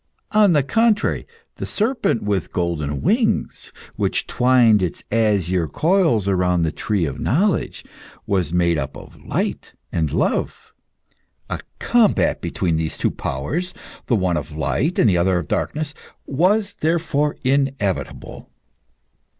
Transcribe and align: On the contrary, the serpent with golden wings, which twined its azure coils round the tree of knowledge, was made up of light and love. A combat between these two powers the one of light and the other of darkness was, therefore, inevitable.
On 0.31 0.53
the 0.53 0.63
contrary, 0.63 1.27
the 1.57 1.65
serpent 1.67 2.23
with 2.23 2.51
golden 2.51 3.03
wings, 3.03 3.71
which 3.97 4.25
twined 4.25 4.81
its 4.81 5.03
azure 5.11 5.67
coils 5.67 6.27
round 6.27 6.65
the 6.65 6.71
tree 6.71 7.05
of 7.05 7.19
knowledge, 7.19 7.85
was 8.25 8.51
made 8.51 8.79
up 8.79 8.97
of 8.97 9.23
light 9.23 9.73
and 9.91 10.11
love. 10.11 10.73
A 11.51 11.59
combat 11.77 12.41
between 12.41 12.77
these 12.77 12.97
two 12.97 13.11
powers 13.11 13.75
the 14.07 14.15
one 14.15 14.37
of 14.37 14.55
light 14.57 14.97
and 14.97 15.07
the 15.07 15.17
other 15.19 15.37
of 15.37 15.47
darkness 15.47 15.93
was, 16.25 16.73
therefore, 16.79 17.37
inevitable. 17.43 18.49